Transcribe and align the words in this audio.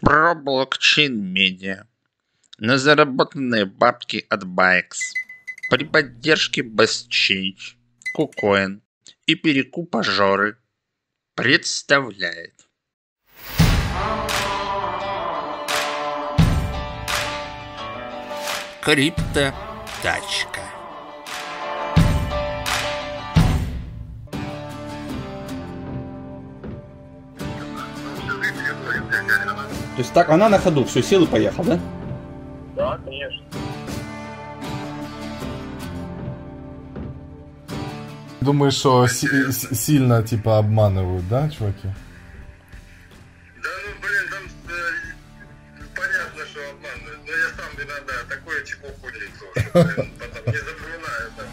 Про 0.00 0.34
блокчейн 0.34 1.14
медиа. 1.14 1.86
На 2.58 2.78
заработанные 2.78 3.66
бабки 3.66 4.24
от 4.30 4.44
Байкс. 4.44 5.12
При 5.70 5.84
поддержке 5.84 6.62
BestChange, 6.62 7.76
KuCoin 8.16 8.80
и 9.26 9.34
перекупа 9.34 10.02
Жоры 10.02 10.56
представляет. 11.34 12.66
Крипто 18.82 19.54
тачка. 20.02 20.79
То 30.00 30.02
есть 30.02 30.14
так, 30.14 30.30
она 30.30 30.48
на 30.48 30.58
ходу, 30.58 30.86
все, 30.86 31.02
сел 31.02 31.24
и 31.24 31.26
поехал, 31.26 31.62
да? 31.62 31.78
Да, 32.74 32.98
конечно. 33.04 33.42
Думаешь, 38.40 38.72
что 38.72 39.06
си- 39.08 39.52
си- 39.52 39.74
сильно 39.74 40.22
типа 40.22 40.56
обманывают, 40.56 41.28
да, 41.28 41.50
чуваки? 41.50 41.88
Да 43.62 43.68
ну, 43.84 43.90
блин, 44.00 44.24
там 44.30 44.42
э, 44.70 45.84
понятно, 45.94 46.46
что 46.50 46.60
обманывают. 46.70 47.20
Но 47.26 47.32
я 47.32 47.48
сам 47.58 47.70
иногда 47.76 48.14
такое 48.26 48.64
чепуху 48.64 49.06
что, 49.06 49.84
блин, 49.84 50.12
потом 50.18 50.46
не 50.46 50.60
запоминаю. 50.60 51.24
это. 51.28 51.44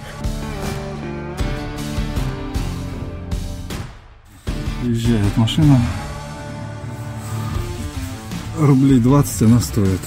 Приезжает 4.81 5.35
машина. 5.35 5.77
Рублей 8.59 8.99
20 8.99 9.41
она 9.43 9.59
стоит 9.59 9.99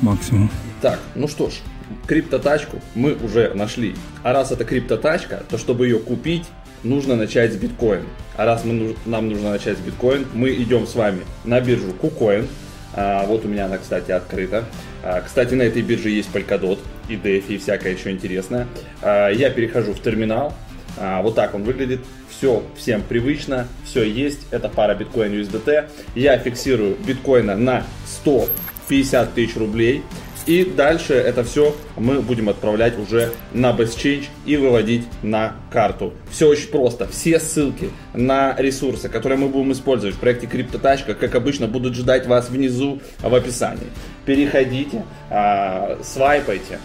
максимум. 0.00 0.50
Так, 0.80 1.00
ну 1.16 1.26
что 1.26 1.50
ж, 1.50 1.54
криптотачку 2.06 2.80
мы 2.94 3.14
уже 3.14 3.52
нашли. 3.54 3.96
А 4.22 4.32
раз 4.32 4.52
это 4.52 4.64
криптотачка, 4.64 5.42
то 5.48 5.58
чтобы 5.58 5.86
ее 5.86 5.98
купить, 5.98 6.44
нужно 6.84 7.16
начать 7.16 7.52
с 7.52 7.56
биткоин. 7.56 8.04
А 8.36 8.44
раз 8.44 8.64
мы, 8.64 8.94
нам 9.06 9.28
нужно 9.28 9.50
начать 9.50 9.78
с 9.78 9.80
биткоин, 9.80 10.26
мы 10.34 10.50
идем 10.50 10.86
с 10.86 10.94
вами 10.94 11.22
на 11.44 11.60
биржу 11.60 11.94
KuCoin. 12.00 12.46
А, 12.94 13.26
вот 13.26 13.44
у 13.44 13.48
меня 13.48 13.66
она, 13.66 13.78
кстати, 13.78 14.12
открыта. 14.12 14.64
А, 15.02 15.20
кстати, 15.20 15.54
на 15.54 15.62
этой 15.62 15.82
бирже 15.82 16.10
есть 16.10 16.30
Polkadot 16.32 16.78
и 17.08 17.14
DeFi 17.14 17.54
и 17.54 17.58
всякое 17.58 17.94
еще 17.94 18.10
интересное. 18.10 18.68
А, 19.02 19.30
я 19.30 19.50
перехожу 19.50 19.92
в 19.92 20.00
терминал. 20.00 20.54
А, 20.96 21.22
вот 21.22 21.34
так 21.34 21.54
он 21.54 21.64
выглядит. 21.64 22.00
Все 22.36 22.62
всем 22.76 23.02
привычно, 23.02 23.66
все 23.84 24.02
есть. 24.04 24.40
Это 24.50 24.68
пара 24.68 24.94
биткоин 24.94 25.32
USDT. 25.32 25.88
Я 26.14 26.36
фиксирую 26.38 26.96
биткоина 26.96 27.56
на 27.56 27.84
150 28.04 29.32
тысяч 29.32 29.56
рублей. 29.56 30.02
И 30.44 30.64
дальше 30.64 31.14
это 31.14 31.42
все 31.42 31.74
мы 31.96 32.20
будем 32.20 32.48
отправлять 32.48 32.98
уже 32.98 33.32
на 33.52 33.72
BestChange 33.72 34.26
и 34.44 34.56
выводить 34.56 35.04
на 35.22 35.56
карту. 35.72 36.12
Все 36.30 36.46
очень 36.46 36.68
просто. 36.68 37.08
Все 37.08 37.40
ссылки 37.40 37.90
на 38.12 38.54
ресурсы, 38.56 39.08
которые 39.08 39.38
мы 39.38 39.48
будем 39.48 39.72
использовать 39.72 40.14
в 40.14 40.20
проекте 40.20 40.46
Криптотачка, 40.46 41.14
как 41.14 41.34
обычно, 41.34 41.66
будут 41.66 41.94
ждать 41.94 42.26
вас 42.26 42.50
внизу 42.50 43.00
в 43.18 43.34
описании. 43.34 43.88
Переходите, 44.24 45.04
а, 45.30 45.98
свайпайте, 46.04 46.78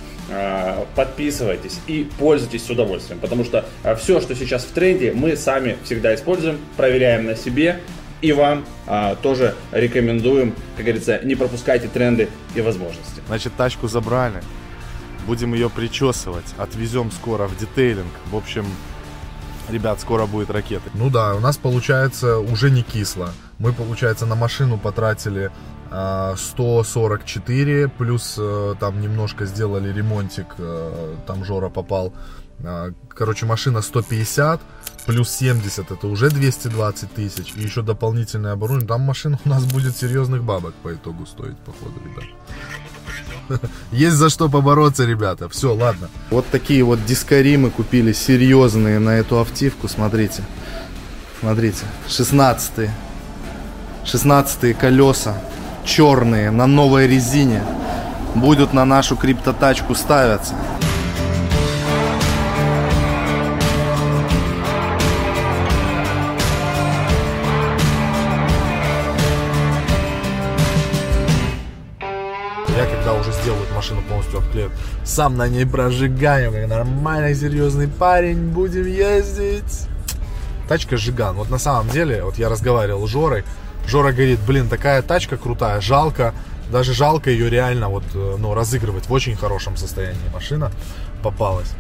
подписывайтесь 0.96 1.80
и 1.88 2.10
пользуйтесь 2.18 2.66
с 2.66 2.70
удовольствием, 2.70 3.20
потому 3.20 3.44
что 3.44 3.66
все, 4.00 4.22
что 4.22 4.34
сейчас 4.36 4.64
в 4.64 4.72
тренде, 4.72 5.12
мы 5.12 5.36
сами 5.36 5.78
всегда 5.84 6.16
используем, 6.16 6.58
проверяем 6.78 7.26
на 7.26 7.36
себе 7.36 7.82
и 8.22 8.32
вам 8.32 8.66
а, 8.88 9.16
тоже 9.16 9.56
рекомендуем, 9.72 10.54
как 10.76 10.86
говорится, 10.86 11.20
не 11.24 11.36
пропускайте 11.36 11.88
тренды 11.88 12.30
и 12.56 12.62
возможности. 12.62 13.22
Значит, 13.28 13.54
тачку 13.58 13.88
забрали. 13.88 14.42
Будем 15.26 15.54
ее 15.54 15.70
причесывать. 15.70 16.46
Отвезем 16.58 17.12
скоро 17.12 17.48
в 17.48 17.58
детейлинг. 17.58 18.12
В 18.32 18.36
общем, 18.36 18.66
ребят, 19.70 20.00
скоро 20.00 20.26
будет 20.26 20.50
ракета. 20.50 20.90
Ну 20.94 21.10
да, 21.10 21.36
у 21.36 21.40
нас 21.40 21.58
получается 21.58 22.40
уже 22.40 22.70
не 22.70 22.84
кисло. 22.84 23.32
Мы, 23.60 23.74
получается, 23.74 24.26
на 24.26 24.36
машину 24.36 24.78
потратили 24.78 25.46
а, 25.46 25.52
144, 25.92 27.90
плюс 27.90 28.36
э, 28.38 28.76
там 28.80 29.02
немножко 29.02 29.46
сделали 29.46 29.92
ремонтик, 29.92 30.46
э, 30.58 31.16
там 31.28 31.44
Жора 31.44 31.70
попал. 31.70 32.14
Короче, 33.10 33.48
машина 33.48 33.82
150, 33.82 34.62
плюс 35.08 35.32
70, 35.32 35.92
это 35.92 36.08
уже 36.08 36.30
220 36.30 37.12
тысяч. 37.12 37.54
И 37.56 37.62
еще 37.62 37.82
дополнительное 37.82 38.54
оборудование. 38.54 38.88
Там 38.88 39.02
машина 39.02 39.40
у 39.46 39.50
нас 39.50 39.66
будет 39.66 39.98
серьезных 39.98 40.44
бабок 40.44 40.76
по 40.84 40.94
итогу 40.94 41.26
стоить, 41.26 41.58
походу, 41.58 41.96
ребят. 42.06 43.62
Есть 43.92 44.16
за 44.16 44.30
что 44.30 44.50
побороться, 44.50 45.06
ребята. 45.06 45.50
Все, 45.50 45.74
ладно. 45.74 46.10
Вот 46.30 46.46
такие 46.52 46.84
вот 46.84 47.04
дискари 47.06 47.58
мы 47.58 47.70
купили 47.70 48.14
серьезные 48.14 49.00
на 49.00 49.12
эту 49.12 49.40
автивку. 49.40 49.88
Смотрите. 49.88 50.44
Смотрите. 51.40 51.86
16 52.08 52.90
16 54.06 54.78
колеса. 54.78 55.42
Черные, 55.84 56.52
на 56.52 56.68
новой 56.68 57.08
резине. 57.08 57.64
Будут 58.36 58.74
на 58.74 58.86
нашу 58.86 59.16
криптотачку 59.18 59.96
ставиться. 59.96 60.54
Я 72.78 72.86
когда 72.86 73.14
уже 73.14 73.32
сделают 73.34 73.70
машину 73.76 74.02
полностью 74.08 74.40
обклеят, 74.40 74.72
сам 75.04 75.36
на 75.36 75.48
ней 75.48 75.66
прожигаю, 75.66 76.54
как 76.54 76.68
нормальный 76.70 77.36
серьезный 77.36 77.88
парень, 77.88 78.50
будем 78.50 78.86
ездить. 78.86 79.88
Тачка 80.70 80.96
Жиган. 80.96 81.36
Вот 81.36 81.50
на 81.50 81.58
самом 81.58 81.90
деле, 81.90 82.24
вот 82.24 82.38
я 82.38 82.48
разговаривал 82.48 83.06
с 83.06 83.12
Жорой, 83.12 83.44
Жора 83.88 84.12
говорит, 84.12 84.40
блин, 84.48 84.70
такая 84.70 85.02
тачка 85.02 85.38
крутая, 85.38 85.82
жалко, 85.82 86.34
даже 86.72 86.94
жалко 86.94 87.30
ее 87.30 87.50
реально 87.50 87.90
вот, 87.90 88.04
э, 88.14 88.36
ну, 88.40 88.54
разыгрывать 88.54 89.08
в 89.08 89.12
очень 89.12 89.36
хорошем 89.36 89.78
состоянии. 89.78 90.30
Машина 90.34 90.72
попалась. 91.22 91.74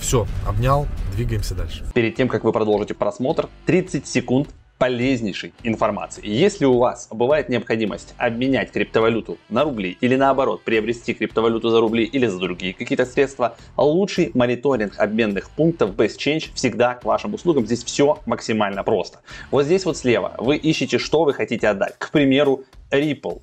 все, 0.00 0.26
обнял, 0.46 0.86
двигаемся 1.14 1.54
дальше. 1.54 1.84
Перед 1.92 2.16
тем, 2.16 2.28
как 2.28 2.44
вы 2.44 2.52
продолжите 2.52 2.94
просмотр, 2.94 3.48
30 3.66 4.06
секунд 4.06 4.48
полезнейшей 4.78 5.52
информации. 5.64 6.22
Если 6.24 6.64
у 6.64 6.78
вас 6.78 7.08
бывает 7.10 7.48
необходимость 7.48 8.14
обменять 8.16 8.70
криптовалюту 8.70 9.38
на 9.48 9.64
рубли 9.64 9.98
или 10.00 10.16
наоборот 10.16 10.62
приобрести 10.62 11.14
криптовалюту 11.14 11.68
за 11.68 11.80
рубли 11.80 12.04
или 12.04 12.26
за 12.26 12.38
другие 12.38 12.72
какие-то 12.72 13.04
средства, 13.04 13.56
лучший 13.76 14.30
мониторинг 14.34 14.98
обменных 14.98 15.50
пунктов 15.50 15.90
BestChange 15.90 16.50
всегда 16.54 16.94
к 16.94 17.04
вашим 17.04 17.34
услугам. 17.34 17.66
Здесь 17.66 17.82
все 17.84 18.20
максимально 18.24 18.84
просто. 18.84 19.20
Вот 19.50 19.64
здесь 19.64 19.84
вот 19.84 19.96
слева 19.96 20.34
вы 20.38 20.56
ищете, 20.56 20.98
что 20.98 21.24
вы 21.24 21.34
хотите 21.34 21.68
отдать. 21.68 21.96
К 21.98 22.10
примеру, 22.10 22.64
Ripple. 22.90 23.42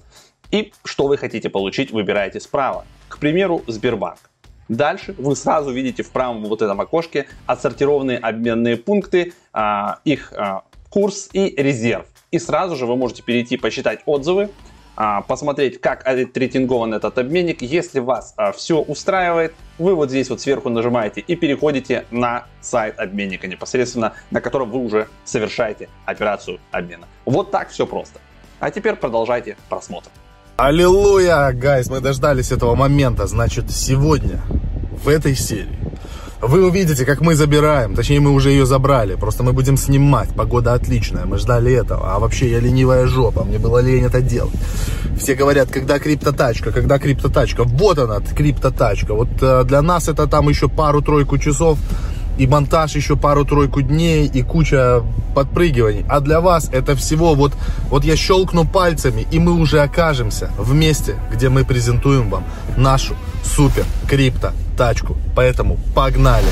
И 0.52 0.72
что 0.86 1.08
вы 1.08 1.18
хотите 1.18 1.50
получить, 1.50 1.92
выбираете 1.92 2.40
справа. 2.40 2.86
К 3.10 3.18
примеру, 3.18 3.62
Сбербанк. 3.68 4.20
Дальше 4.68 5.14
вы 5.18 5.36
сразу 5.36 5.72
видите 5.72 6.02
в 6.02 6.10
правом 6.10 6.44
вот 6.46 6.62
этом 6.62 6.82
окошке 6.82 7.28
отсортированные 7.46 8.18
обменные 8.18 8.78
пункты, 8.78 9.34
а, 9.54 10.00
их 10.06 10.34
а, 10.34 10.64
курс 10.96 11.28
и 11.34 11.54
резерв. 11.58 12.06
И 12.32 12.40
сразу 12.40 12.78
же 12.78 12.86
вы 12.86 12.96
можете 12.96 13.22
перейти 13.22 13.58
посчитать 13.58 14.00
отзывы, 14.06 14.50
а, 14.96 15.24
посмотреть, 15.24 15.82
как 15.82 16.08
отрейтингован 16.08 16.94
этот 16.94 17.18
обменник. 17.18 17.62
Если 17.62 18.00
вас 18.00 18.34
все 18.56 18.80
устраивает, 18.80 19.54
вы 19.78 19.94
вот 19.94 20.10
здесь 20.10 20.30
вот 20.30 20.40
сверху 20.40 20.70
нажимаете 20.70 21.20
и 21.20 21.36
переходите 21.36 22.06
на 22.12 22.46
сайт 22.62 22.98
обменника 22.98 23.46
непосредственно, 23.46 24.14
на 24.32 24.40
котором 24.40 24.72
вы 24.72 24.80
уже 24.80 25.10
совершаете 25.26 25.90
операцию 26.06 26.60
обмена. 26.72 27.08
Вот 27.26 27.52
так 27.52 27.72
все 27.72 27.86
просто. 27.86 28.22
А 28.62 28.72
теперь 28.72 28.96
продолжайте 28.96 29.58
просмотр. 29.68 30.10
Аллилуйя, 30.56 31.52
гайс, 31.52 31.90
мы 31.90 32.00
дождались 32.00 32.54
этого 32.54 32.76
момента. 32.76 33.28
Значит, 33.28 33.70
сегодня, 33.70 34.40
в 35.04 35.10
этой 35.10 35.36
серии, 35.36 35.78
вы 36.42 36.66
увидите, 36.66 37.06
как 37.06 37.22
мы 37.22 37.36
забираем, 37.36 37.96
точнее, 37.96 38.20
мы 38.20 38.32
уже 38.32 38.52
ее 38.52 38.66
забрали, 38.66 39.16
просто 39.16 39.44
мы 39.44 39.54
будем 39.54 39.78
снимать, 39.78 40.30
погода 40.30 40.74
отличная, 40.74 41.26
мы 41.26 41.38
ждали 41.38 41.74
этого, 41.74 42.14
а 42.14 42.20
вообще 42.20 42.52
я 42.52 42.60
ленивая 42.60 43.08
жопа, 43.08 43.44
мне 43.44 43.58
было 43.58 43.80
лень 43.80 44.06
это 44.06 44.22
делать. 44.22 44.54
Все 45.18 45.36
говорят, 45.36 45.70
когда 45.70 45.98
криптотачка, 45.98 46.72
когда 46.72 47.00
криптотачка, 47.00 47.64
вот 47.64 48.00
она, 48.00 48.20
криптотачка, 48.20 49.14
вот 49.14 49.30
э, 49.42 49.64
для 49.64 49.82
нас 49.82 50.10
это 50.10 50.28
там 50.28 50.50
еще 50.50 50.68
пару-тройку 50.68 51.38
часов, 51.38 51.80
и 52.38 52.48
монтаж 52.48 52.96
еще 52.96 53.16
пару-тройку 53.16 53.82
дней, 53.82 54.28
и 54.28 54.42
куча 54.42 55.04
подпрыгиваний. 55.34 56.06
А 56.10 56.20
для 56.20 56.42
вас 56.42 56.70
это 56.72 56.96
всего 56.96 57.34
вот, 57.34 57.54
вот 57.90 58.04
я 58.04 58.18
щелкну 58.18 58.66
пальцами, 58.66 59.26
и 59.32 59.40
мы 59.40 59.54
уже 59.54 59.80
окажемся 59.80 60.52
в 60.58 60.74
месте, 60.74 61.16
где 61.32 61.48
мы 61.48 61.64
презентуем 61.64 62.30
вам 62.30 62.44
нашу 62.76 63.16
супер 63.44 63.86
крипто 64.10 64.52
тачку. 64.76 65.18
Поэтому 65.36 65.78
погнали! 65.94 66.48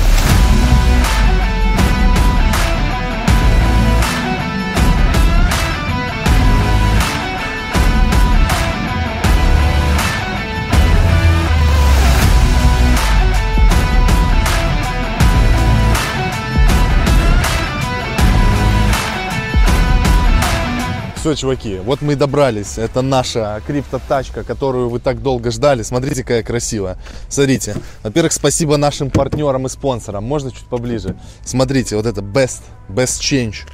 Все, 21.24 21.34
чуваки, 21.34 21.78
вот 21.78 22.02
мы 22.02 22.12
и 22.12 22.16
добрались. 22.16 22.76
Это 22.76 23.00
наша 23.00 23.62
криптотачка, 23.66 24.44
которую 24.44 24.90
вы 24.90 25.00
так 25.00 25.22
долго 25.22 25.50
ждали. 25.50 25.82
Смотрите, 25.82 26.20
какая 26.20 26.42
красивая. 26.42 26.98
Смотрите. 27.30 27.76
Во-первых, 28.02 28.30
спасибо 28.30 28.76
нашим 28.76 29.08
партнерам 29.08 29.64
и 29.64 29.70
спонсорам. 29.70 30.24
Можно 30.24 30.50
чуть 30.50 30.66
поближе? 30.66 31.16
Смотрите, 31.42 31.96
вот 31.96 32.04
это 32.04 32.20
Best, 32.20 32.60
Best 32.90 33.22
Change. 33.22 33.66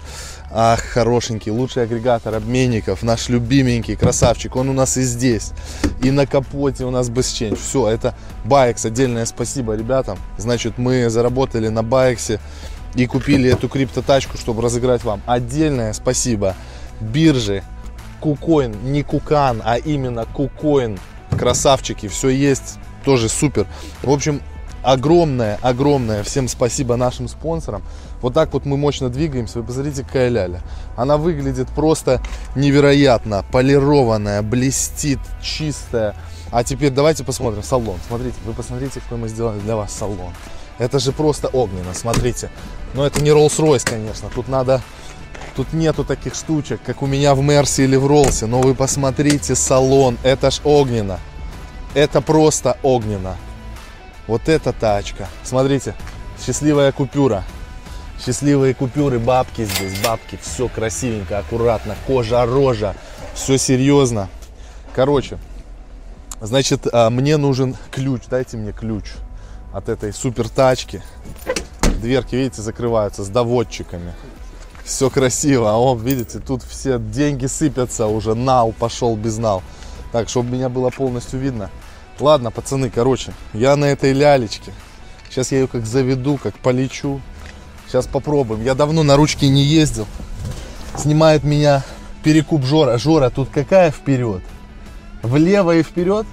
Ах, 0.53 0.79
хорошенький, 0.79 1.51
лучший 1.51 1.83
агрегатор 1.83 2.37
обменников, 2.37 3.03
наш 3.03 3.29
любименький 3.29 3.97
красавчик. 3.97 4.55
Он 4.55 4.69
у 4.69 4.73
нас 4.73 4.97
и 4.97 5.03
здесь, 5.03 5.51
и 6.05 6.13
на 6.13 6.27
капоте 6.27 6.85
у 6.85 6.91
нас 6.93 7.09
Best 7.11 7.35
Change. 7.35 7.57
Все, 7.57 7.89
это 7.89 8.15
Байекс. 8.45 8.85
Отдельное 8.85 9.27
спасибо 9.27 9.75
ребятам. 9.75 10.21
Значит, 10.39 10.79
мы 10.79 11.11
заработали 11.11 11.67
на 11.67 11.83
Байексе 11.83 12.39
и 12.95 13.07
купили 13.07 13.51
эту 13.51 13.69
криптотачку, 13.69 14.37
чтобы 14.37 14.63
разыграть 14.63 15.03
вам. 15.03 15.21
Отдельное 15.27 15.93
спасибо 15.93 16.55
биржи 17.01 17.63
Кукоин, 18.21 18.75
не 18.93 19.03
Кукан, 19.03 19.63
а 19.65 19.77
именно 19.77 20.27
Кукоин. 20.27 20.99
Красавчики, 21.31 22.09
все 22.09 22.29
есть, 22.29 22.79
тоже 23.05 23.29
супер. 23.29 23.67
В 24.03 24.11
общем, 24.11 24.43
огромное, 24.83 25.59
огромное 25.63 26.23
всем 26.23 26.49
спасибо 26.49 26.97
нашим 26.97 27.29
спонсорам. 27.29 27.83
Вот 28.21 28.35
так 28.35 28.53
вот 28.53 28.67
мы 28.67 28.77
мощно 28.77 29.09
двигаемся. 29.09 29.61
Вы 29.61 29.65
посмотрите, 29.65 30.05
какая 30.05 30.29
ляля. 30.29 30.61
Она 30.97 31.17
выглядит 31.17 31.69
просто 31.69 32.21
невероятно. 32.55 33.45
Полированная, 33.51 34.43
блестит, 34.43 35.21
чистая. 35.43 36.15
А 36.51 36.65
теперь 36.65 36.91
давайте 36.91 37.25
посмотрим 37.25 37.63
салон. 37.63 37.99
Смотрите, 38.07 38.37
вы 38.45 38.53
посмотрите, 38.53 39.01
какой 39.01 39.19
мы 39.19 39.29
сделали 39.29 39.59
для 39.61 39.77
вас 39.77 39.93
салон. 39.93 40.33
Это 40.79 40.99
же 40.99 41.13
просто 41.13 41.49
огненно, 41.49 41.95
смотрите. 41.95 42.51
Но 42.93 43.07
это 43.07 43.23
не 43.23 43.31
Rolls-Royce, 43.31 43.89
конечно. 43.89 44.29
Тут 44.35 44.49
надо... 44.49 44.83
Тут 45.57 45.73
нету 45.73 46.05
таких 46.05 46.35
штучек, 46.35 46.81
как 46.85 47.03
у 47.03 47.07
меня 47.07 47.35
в 47.35 47.41
Мерсе 47.43 47.85
или 47.85 47.97
в 47.97 48.07
Роллсе. 48.07 48.47
Но 48.47 48.61
вы 48.61 48.75
посмотрите 48.75 49.55
салон. 49.55 50.19
Это 50.23 50.51
ж 50.51 50.61
огненно. 50.65 51.19
Это 51.95 52.21
просто 52.21 52.79
огненно. 52.83 53.37
Вот 54.27 54.49
эта 54.49 54.73
тачка. 54.73 55.29
Смотрите, 55.43 55.95
счастливая 56.45 56.93
купюра. 56.93 57.45
Счастливые 58.25 58.75
купюры, 58.75 59.19
бабки 59.19 59.65
здесь, 59.65 59.99
бабки. 60.01 60.39
Все 60.41 60.69
красивенько, 60.69 61.39
аккуратно. 61.39 61.97
Кожа, 62.07 62.45
рожа. 62.45 62.95
Все 63.35 63.59
серьезно. 63.59 64.29
Короче, 64.95 65.39
значит, 66.41 66.87
а, 66.93 67.11
мне 67.11 67.37
нужен 67.39 67.77
ключ. 67.91 68.23
Дайте 68.29 68.57
мне 68.57 68.73
ключ 68.73 69.05
от 69.73 69.89
этой 69.89 70.13
супер 70.13 70.49
тачки. 70.49 71.03
Дверки, 72.01 72.37
видите, 72.37 72.63
закрываются 72.63 73.25
с 73.25 73.29
доводчиками. 73.29 74.15
Все 74.91 75.09
красиво. 75.09 75.71
А 75.71 75.77
он, 75.79 76.01
видите, 76.01 76.41
тут 76.41 76.65
все 76.65 76.99
деньги 76.99 77.47
сыпятся 77.47 78.09
уже. 78.09 78.35
Нал 78.35 78.73
пошел 78.73 79.15
без 79.15 79.39
нал. 79.39 79.63
Так, 80.11 80.29
чтобы 80.29 80.51
меня 80.51 80.69
было 80.69 80.91
полностью 80.91 81.39
видно. 81.39 81.71
Ладно, 82.19 82.51
пацаны, 82.51 82.91
короче, 82.91 83.33
я 83.53 83.77
на 83.77 83.85
этой 83.85 84.13
лялечке. 84.13 84.73
Сейчас 85.29 85.53
я 85.53 85.61
ее 85.61 85.69
как 85.69 85.87
заведу, 85.87 86.41
как 86.43 86.59
полечу. 86.59 87.21
Сейчас 87.87 88.09
попробуем. 88.09 88.65
Я 88.65 88.75
давно 88.75 89.05
на 89.05 89.15
ручке 89.15 89.49
не 89.49 89.63
ездил. 89.63 90.09
Снимает 90.99 91.45
меня 91.45 91.85
перекуп 92.25 92.65
Жора. 92.65 92.99
Жора, 92.99 93.31
тут 93.31 93.49
какая 93.49 93.93
вперед? 93.93 94.43
Влево 95.23 95.77
и 95.77 95.85
вперед? 95.85 96.27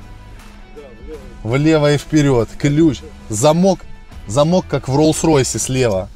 Влево 1.43 1.93
и 1.93 1.97
вперед. 1.99 2.49
Ключ. 2.57 3.01
Замок. 3.29 3.81
Замок, 4.25 4.65
как 4.67 4.87
в 4.87 4.97
Роллс-Ройсе 4.97 5.59
слева. 5.59 6.09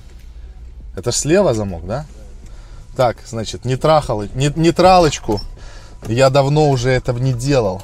Это 0.95 1.11
ж 1.11 1.15
слева 1.15 1.53
замок, 1.53 1.85
да? 1.85 2.07
Так, 2.95 3.17
значит, 3.25 3.65
не 3.65 3.75
трахал, 3.77 4.23
не, 4.35 4.51
нейтралочку. 4.55 5.41
Я 6.07 6.29
давно 6.29 6.69
уже 6.69 6.89
этого 6.89 7.17
не 7.19 7.33
делал. 7.33 7.83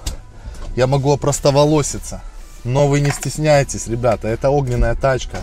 Я 0.76 0.88
могу 0.88 1.12
опростоволоситься. 1.12 2.22
Но 2.64 2.88
вы 2.88 3.00
не 3.00 3.12
стесняйтесь, 3.12 3.88
ребята, 3.88 4.28
это 4.28 4.50
огненная 4.50 4.96
тачка. 4.96 5.38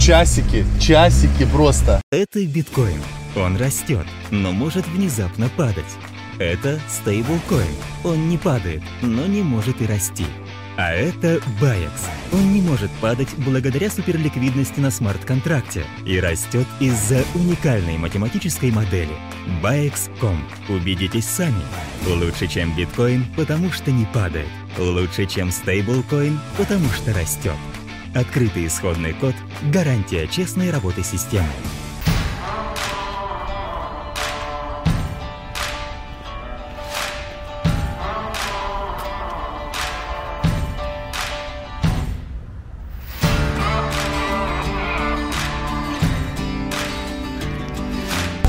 Часики, 0.00 0.66
часики 0.80 1.44
просто. 1.44 2.00
Это 2.10 2.44
биткоин. 2.44 3.02
Он 3.36 3.56
растет, 3.56 4.06
но 4.30 4.52
может 4.52 4.86
внезапно 4.86 5.50
падать. 5.56 5.84
Это 6.38 6.80
стейблкоин. 6.88 7.74
Он 8.04 8.28
не 8.28 8.38
падает, 8.38 8.82
но 9.02 9.26
не 9.26 9.42
может 9.42 9.80
и 9.80 9.86
расти. 9.86 10.26
А 10.76 10.92
это 10.92 11.40
BAEX. 11.60 11.90
Он 12.32 12.52
не 12.52 12.60
может 12.60 12.90
падать 13.00 13.28
благодаря 13.38 13.88
суперликвидности 13.88 14.80
на 14.80 14.90
смарт-контракте 14.90 15.84
и 16.04 16.18
растет 16.18 16.66
из-за 16.80 17.24
уникальной 17.34 17.96
математической 17.96 18.72
модели. 18.72 19.14
BAEX.com. 19.62 20.36
Убедитесь 20.68 21.26
сами. 21.26 21.62
Лучше, 22.06 22.48
чем 22.48 22.74
биткоин, 22.76 23.24
потому 23.36 23.70
что 23.70 23.92
не 23.92 24.04
падает. 24.06 24.48
Лучше, 24.76 25.26
чем 25.26 25.52
стейблкоин, 25.52 26.40
потому 26.56 26.88
что 26.88 27.14
растет. 27.14 27.54
Открытый 28.14 28.66
исходный 28.66 29.12
код– 29.12 29.34
гарантия 29.72 30.26
честной 30.26 30.70
работы 30.70 31.02
системы. 31.04 31.48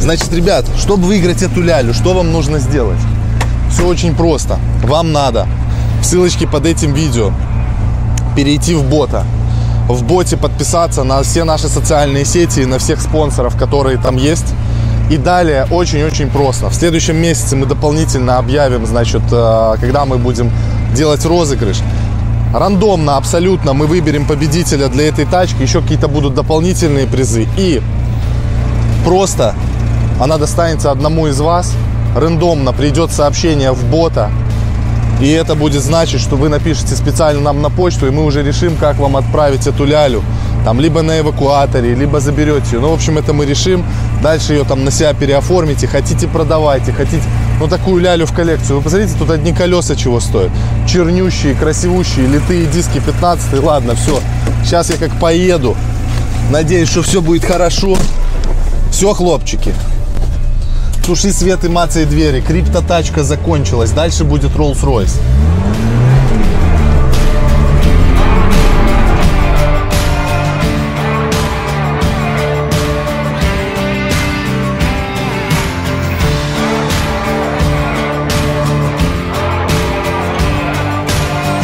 Значит, 0.05 0.31
ребят, 0.33 0.65
чтобы 0.77 1.07
выиграть 1.07 1.41
эту 1.41 1.63
лялю, 1.63 1.91
что 1.91 2.13
вам 2.13 2.31
нужно 2.31 2.59
сделать? 2.59 2.99
Все 3.71 3.87
очень 3.87 4.15
просто. 4.15 4.59
Вам 4.83 5.11
надо 5.11 5.47
в 5.99 6.05
ссылочке 6.05 6.45
под 6.45 6.67
этим 6.67 6.93
видео 6.93 7.31
перейти 8.35 8.75
в 8.75 8.83
бота. 8.83 9.23
В 9.89 10.03
боте 10.03 10.37
подписаться 10.37 11.03
на 11.03 11.23
все 11.23 11.43
наши 11.43 11.69
социальные 11.69 12.23
сети 12.23 12.59
и 12.59 12.65
на 12.67 12.77
всех 12.77 13.01
спонсоров, 13.01 13.57
которые 13.57 13.97
там 13.97 14.17
есть. 14.17 14.45
И 15.09 15.17
далее 15.17 15.65
очень-очень 15.71 16.29
просто. 16.29 16.69
В 16.69 16.75
следующем 16.75 17.15
месяце 17.15 17.55
мы 17.55 17.65
дополнительно 17.65 18.37
объявим, 18.37 18.85
значит, 18.85 19.23
э, 19.31 19.75
когда 19.81 20.05
мы 20.05 20.19
будем 20.19 20.51
делать 20.93 21.25
розыгрыш. 21.25 21.77
Рандомно 22.53 23.17
абсолютно 23.17 23.73
мы 23.73 23.87
выберем 23.87 24.27
победителя 24.27 24.87
для 24.87 25.07
этой 25.07 25.25
тачки. 25.25 25.63
Еще 25.63 25.81
какие-то 25.81 26.07
будут 26.07 26.35
дополнительные 26.35 27.07
призы. 27.07 27.47
И 27.57 27.81
просто 29.03 29.55
она 30.19 30.37
достанется 30.37 30.91
одному 30.91 31.27
из 31.27 31.39
вас. 31.39 31.73
Рандомно 32.15 32.71
придет 32.73 33.11
сообщение 33.11 33.71
в 33.71 33.83
бота. 33.85 34.31
И 35.21 35.29
это 35.29 35.55
будет 35.55 35.81
значить, 35.81 36.19
что 36.19 36.35
вы 36.35 36.49
напишите 36.49 36.95
специально 36.95 37.41
нам 37.41 37.61
на 37.61 37.69
почту, 37.69 38.07
и 38.07 38.09
мы 38.09 38.25
уже 38.25 38.43
решим, 38.43 38.75
как 38.75 38.97
вам 38.97 39.15
отправить 39.15 39.65
эту 39.65 39.85
лялю. 39.85 40.21
Там 40.65 40.79
либо 40.79 41.03
на 41.03 41.19
эвакуаторе, 41.19 41.93
либо 41.95 42.19
заберете 42.19 42.73
ее. 42.73 42.79
Ну, 42.79 42.89
в 42.89 42.93
общем, 42.93 43.17
это 43.17 43.33
мы 43.33 43.45
решим. 43.45 43.85
Дальше 44.21 44.53
ее 44.53 44.63
там 44.63 44.83
на 44.83 44.91
себя 44.91 45.13
переоформите. 45.13 45.87
Хотите, 45.87 46.27
продавайте. 46.27 46.91
Хотите, 46.91 47.23
ну, 47.59 47.67
такую 47.67 48.01
лялю 48.01 48.25
в 48.25 48.33
коллекцию. 48.33 48.77
Вы 48.77 48.83
посмотрите, 48.83 49.13
тут 49.17 49.29
одни 49.29 49.53
колеса 49.53 49.95
чего 49.95 50.19
стоят. 50.19 50.51
Чернющие, 50.87 51.53
красивущие, 51.53 52.27
литые 52.27 52.65
диски 52.65 52.99
15 52.99 53.61
Ладно, 53.61 53.95
все. 53.95 54.19
Сейчас 54.63 54.89
я 54.89 54.97
как 54.97 55.11
поеду. 55.19 55.77
Надеюсь, 56.49 56.89
что 56.89 57.03
все 57.03 57.21
будет 57.21 57.45
хорошо. 57.45 57.95
Все, 58.91 59.13
хлопчики. 59.13 59.73
Туши 61.05 61.31
свет 61.31 61.63
и 61.63 61.69
мацай 61.69 62.05
двери. 62.05 62.41
Криптотачка 62.41 63.23
закончилась. 63.23 63.91
Дальше 63.91 64.23
будет 64.23 64.53
Rolls-Royce. 64.53 65.19